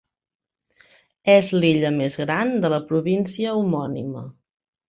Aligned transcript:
És 1.33 1.51
l'illa 1.57 1.93
més 1.99 2.17
gran 2.23 2.57
de 2.65 2.73
la 2.75 2.83
província 2.93 3.55
homònima. 3.63 4.29